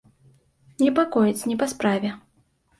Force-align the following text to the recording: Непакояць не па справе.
Непакояць 0.85 1.47
не 1.53 1.61
па 1.63 1.71
справе. 1.77 2.09